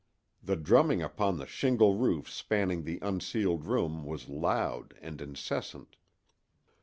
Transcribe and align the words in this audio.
The 0.41 0.55
drumming 0.55 1.03
upon 1.03 1.37
the 1.37 1.45
shingle 1.45 1.95
roof 1.95 2.27
spanning 2.27 2.85
the 2.85 2.97
unceiled 3.03 3.65
room 3.65 4.03
was 4.03 4.27
loud 4.29 4.95
and 4.99 5.21
incessant. 5.21 5.95